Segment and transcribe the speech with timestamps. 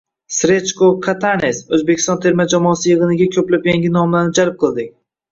[0.35, 4.89] Srechko Katanes: O‘zbekiston terma jamoasi yig‘iniga ko‘plab yangi nomlarni jalb qildik